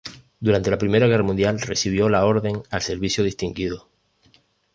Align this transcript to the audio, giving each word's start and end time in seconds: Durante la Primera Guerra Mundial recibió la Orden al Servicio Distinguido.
Durante 0.39 0.71
la 0.71 0.79
Primera 0.79 1.05
Guerra 1.05 1.21
Mundial 1.21 1.61
recibió 1.61 2.09
la 2.09 2.25
Orden 2.25 2.63
al 2.71 2.81
Servicio 2.81 3.23
Distinguido. 3.23 3.87